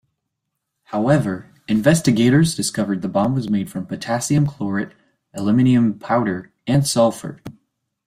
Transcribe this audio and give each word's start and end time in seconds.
However, 0.85 1.51
investigators 1.67 2.55
discovered 2.55 3.03
the 3.03 3.07
bomb 3.07 3.35
was 3.35 3.51
made 3.51 3.69
from 3.69 3.85
potassium 3.85 4.47
chlorate, 4.47 4.93
aluminium 5.31 5.99
powder, 5.99 6.51
and 6.65 6.87
sulfur. 6.87 7.39